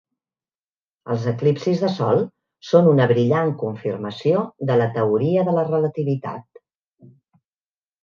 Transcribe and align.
Els 1.15 1.27
eclipsis 1.31 1.83
del 1.83 1.91
sol 1.97 2.23
són 2.71 2.89
una 2.93 3.07
brillant 3.13 3.53
confirmació 3.67 4.43
de 4.73 4.81
la 4.83 4.91
teoria 4.99 5.49
de 5.51 5.59
la 5.61 5.71
relativitat. 5.73 6.63